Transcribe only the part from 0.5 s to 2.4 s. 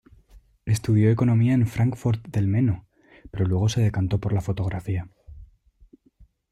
Estudió Economía en Fráncfort